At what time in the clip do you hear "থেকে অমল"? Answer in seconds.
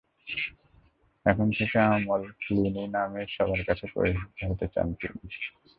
1.57-2.21